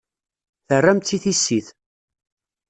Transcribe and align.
Terram-tt 0.67 1.15
i 1.15 1.17
tissit. 1.23 1.67